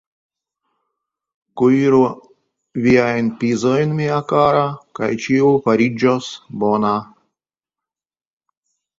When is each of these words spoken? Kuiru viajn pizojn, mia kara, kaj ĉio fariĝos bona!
Kuiru 1.61 1.97
viajn 2.85 3.29
pizojn, 3.43 3.93
mia 3.99 4.17
kara, 4.31 4.63
kaj 5.01 5.09
ĉio 5.25 5.51
fariĝos 5.67 6.31
bona! 6.65 6.95